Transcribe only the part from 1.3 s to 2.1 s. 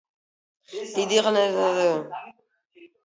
შეტანილია